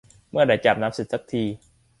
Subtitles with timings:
[0.29, 1.43] เมื่อไหร่จะอาบน้ำเสร็จสักที